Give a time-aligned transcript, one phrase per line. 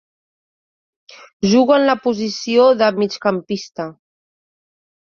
[1.51, 3.89] Juga en la posició de migcampista.